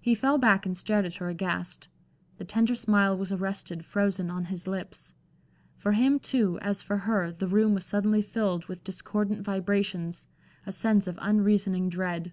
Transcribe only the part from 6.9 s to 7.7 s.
her, the